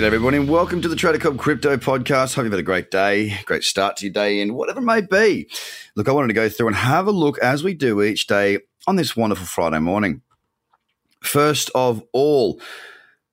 [0.00, 2.34] Good everybody, and welcome to the Trader Cobb Crypto Podcast.
[2.34, 5.02] Hope you've had a great day, great start to your day, and whatever it may
[5.02, 5.46] be.
[5.94, 8.60] Look, I wanted to go through and have a look as we do each day
[8.86, 10.22] on this wonderful Friday morning.
[11.22, 12.62] First of all,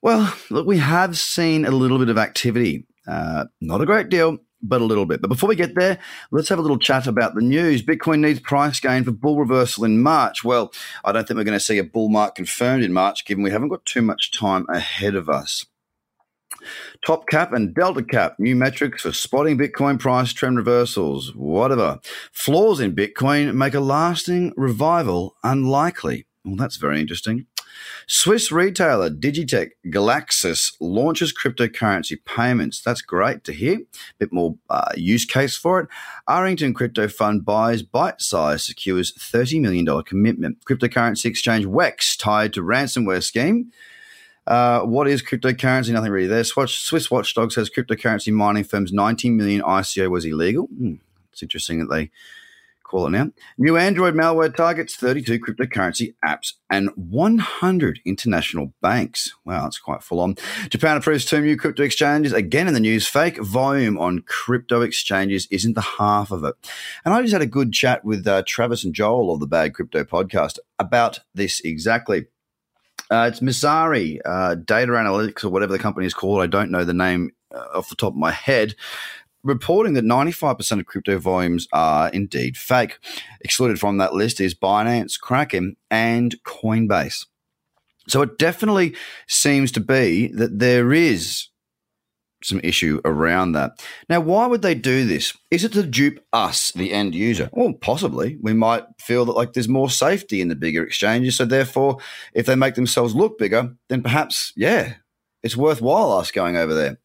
[0.00, 2.86] well, look, we have seen a little bit of activity.
[3.06, 5.20] Uh, not a great deal, but a little bit.
[5.20, 5.98] But before we get there,
[6.30, 7.82] let's have a little chat about the news.
[7.82, 10.42] Bitcoin needs price gain for bull reversal in March.
[10.42, 10.72] Well,
[11.04, 13.50] I don't think we're going to see a bull mark confirmed in March, given we
[13.50, 15.66] haven't got too much time ahead of us.
[17.06, 22.00] Top cap and delta cap, new metrics for spotting Bitcoin price trend reversals, whatever.
[22.32, 26.26] Flaws in Bitcoin make a lasting revival unlikely.
[26.44, 27.46] Well, that's very interesting.
[28.06, 32.82] Swiss retailer Digitec Galaxus launches cryptocurrency payments.
[32.82, 33.80] That's great to hear.
[34.18, 35.88] Bit more uh, use case for it.
[36.28, 40.64] Arrington Crypto Fund buys Bitesize secures $30 million commitment.
[40.64, 43.70] Cryptocurrency exchange WEX tied to ransomware scheme.
[44.46, 45.90] Uh, what is cryptocurrency?
[45.90, 46.44] Nothing really there.
[46.44, 50.66] Swiss Watchdog says cryptocurrency mining firms 19 million ICO was illegal.
[50.66, 50.94] Hmm,
[51.32, 52.10] it's interesting that they
[52.94, 53.30] call it now.
[53.58, 59.34] New Android malware targets 32 cryptocurrency apps and 100 international banks.
[59.44, 60.36] Wow, that's quite full on.
[60.68, 62.32] Japan approves two new crypto exchanges.
[62.32, 66.54] Again in the news, fake volume on crypto exchanges isn't the half of it.
[67.04, 69.74] And I just had a good chat with uh, Travis and Joel of the Bad
[69.74, 72.26] Crypto podcast about this exactly.
[73.14, 76.42] Uh, it's Messari uh, Data Analytics or whatever the company is called.
[76.42, 78.74] I don't know the name uh, off the top of my head.
[79.44, 82.98] Reporting that 95% of crypto volumes are indeed fake.
[83.40, 87.26] Excluded from that list is Binance, Kraken, and Coinbase.
[88.08, 88.96] So it definitely
[89.28, 91.50] seems to be that there is
[92.44, 93.84] some issue around that.
[94.08, 95.36] Now, why would they do this?
[95.50, 97.50] Is it to dupe us, the end user?
[97.52, 98.38] Well, possibly.
[98.40, 101.36] We might feel that like there's more safety in the bigger exchanges.
[101.36, 101.98] So therefore,
[102.34, 104.94] if they make themselves look bigger, then perhaps, yeah,
[105.42, 106.98] it's worthwhile us going over there.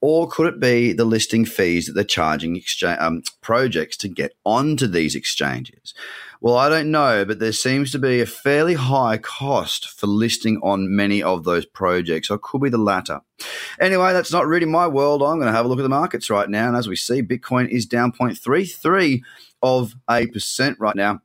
[0.00, 4.32] Or could it be the listing fees that they're charging exchange, um, projects to get
[4.44, 5.92] onto these exchanges?
[6.40, 10.60] Well, I don't know, but there seems to be a fairly high cost for listing
[10.62, 12.30] on many of those projects.
[12.30, 13.22] It could be the latter.
[13.80, 15.20] Anyway, that's not really my world.
[15.20, 16.68] I'm going to have a look at the markets right now.
[16.68, 19.20] And as we see, Bitcoin is down 0.33
[19.62, 21.22] of a percent right now.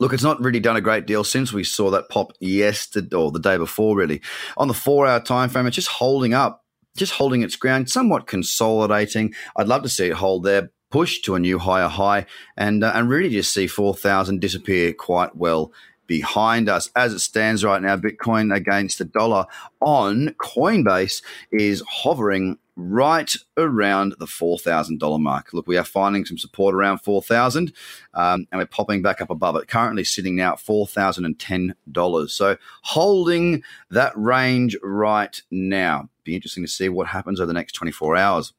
[0.00, 3.30] Look, it's not really done a great deal since we saw that pop yesterday or
[3.30, 4.22] the day before, really.
[4.56, 6.61] On the four hour time frame, it's just holding up,
[6.96, 9.34] just holding its ground, somewhat consolidating.
[9.56, 12.26] I'd love to see it hold there push to a new higher high
[12.56, 15.72] and uh, and really just see 4000 disappear quite well
[16.12, 19.46] behind us as it stands right now bitcoin against the dollar
[19.80, 25.54] on coinbase is hovering right around the $4,000 mark.
[25.54, 27.72] Look, we are finding some support around 4,000
[28.12, 29.68] um, and we're popping back up above it.
[29.68, 32.30] Currently sitting now at $4,010.
[32.30, 36.10] So holding that range right now.
[36.24, 38.52] Be interesting to see what happens over the next 24 hours.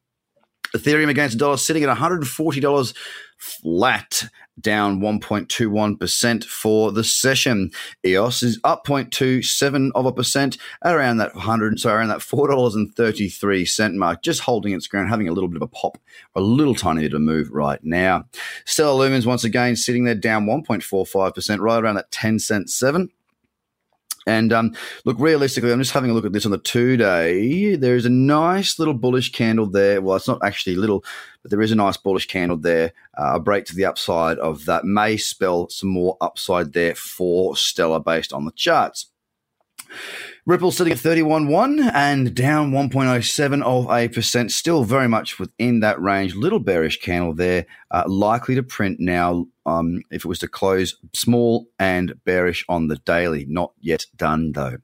[0.75, 2.93] Ethereum against the dollar sitting at $140
[3.37, 4.23] flat,
[4.59, 7.71] down 1.21% for the session.
[8.05, 13.95] EOS is up 0.27 of a percent at around that 100, sorry, around that $4.33
[13.95, 15.97] mark, just holding its ground, having a little bit of a pop,
[16.35, 18.25] a little tiny bit of move right now.
[18.65, 23.09] Stellar Lumens once again sitting there down 1.45%, right around that 10 cent 7.
[24.25, 24.75] And um,
[25.05, 27.75] look, realistically, I'm just having a look at this on the two day.
[27.75, 30.01] There is a nice little bullish candle there.
[30.01, 31.03] Well, it's not actually little,
[31.41, 32.93] but there is a nice bullish candle there.
[33.17, 37.55] Uh, a break to the upside of that may spell some more upside there for
[37.57, 39.07] Stellar based on the charts.
[40.45, 46.01] Ripple sitting at 31.1 and down 1.07 of a percent, still very much within that
[46.01, 46.35] range.
[46.35, 50.97] Little bearish candle there, uh, likely to print now um, if it was to close
[51.13, 53.45] small and bearish on the daily.
[53.47, 54.79] Not yet done though.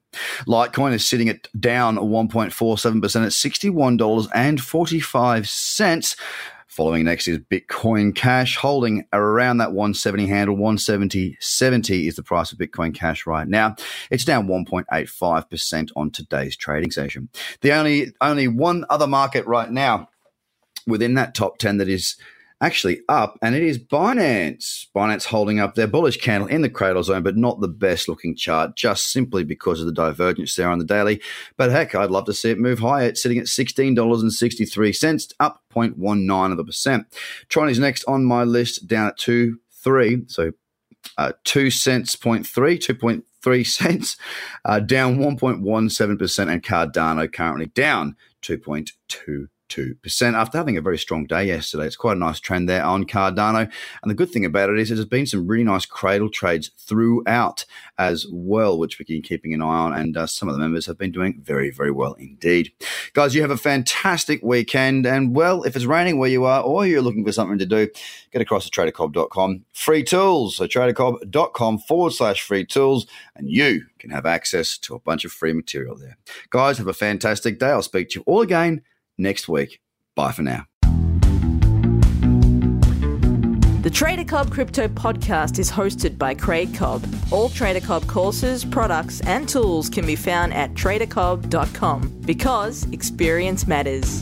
[0.47, 6.15] Litecoin is sitting at down 1.47% at $61.45.
[6.69, 10.55] Following next is Bitcoin Cash, holding around that 170 handle.
[10.55, 13.75] 170.70 is the price of Bitcoin Cash right now.
[14.11, 17.29] It's down 1.85% on today's trading session.
[17.61, 20.09] The only only one other market right now
[20.85, 22.17] within that top 10 that is
[22.61, 24.87] actually up, and it is Binance.
[24.95, 28.35] Binance holding up their bullish candle in the cradle zone, but not the best looking
[28.35, 31.21] chart, just simply because of the divergence there on the daily.
[31.57, 33.07] But heck, I'd love to see it move higher.
[33.07, 37.07] It's sitting at $16.63, up 0.19 of the percent.
[37.47, 40.23] Tron is next on my list, down at 2 3.
[40.27, 40.51] So
[41.17, 44.17] uh, 2 cents, 0.3, 2.3 cents,
[44.65, 51.45] uh, down 1.17%, and Cardano currently down 2.2 2% after having a very strong day
[51.45, 51.85] yesterday.
[51.85, 53.71] It's quite a nice trend there on Cardano.
[54.01, 57.65] And the good thing about it is there's been some really nice cradle trades throughout
[57.97, 59.93] as well, which we are keeping an eye on.
[59.93, 62.73] And uh, some of the members have been doing very, very well indeed.
[63.13, 65.05] Guys, you have a fantastic weekend.
[65.05, 67.87] And well, if it's raining where you are or you're looking for something to do,
[68.31, 69.65] get across to tradercobb.com.
[69.73, 70.57] Free tools.
[70.57, 73.07] So tradercobb.com forward slash free tools.
[73.35, 76.17] And you can have access to a bunch of free material there.
[76.49, 77.69] Guys, have a fantastic day.
[77.69, 78.81] I'll speak to you all again
[79.19, 79.79] next week.
[80.15, 80.65] Bye for now.
[83.81, 87.03] The Trader Cobb Crypto Podcast is hosted by Craig Cobb.
[87.31, 94.21] All Trader Cobb courses, products, and tools can be found at tradercobb.com because experience matters.